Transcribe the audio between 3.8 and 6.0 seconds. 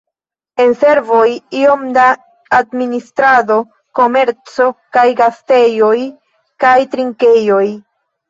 komerco kaj gastejoj